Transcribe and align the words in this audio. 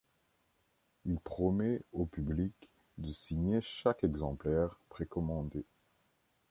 Il 1.05 1.19
promet 1.19 1.79
au 1.91 2.07
public 2.07 2.71
de 2.97 3.11
signer 3.11 3.61
chaque 3.61 4.03
exemplaire 4.03 4.79
précommandé. 4.89 5.63